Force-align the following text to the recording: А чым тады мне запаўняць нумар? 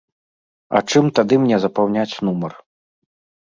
А 0.79 0.79
чым 0.91 1.05
тады 1.19 1.37
мне 1.43 1.59
запаўняць 1.67 2.09
нумар? 2.29 2.57